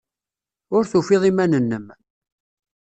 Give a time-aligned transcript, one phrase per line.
[0.75, 1.85] Ur tufiḍ iman-nnem.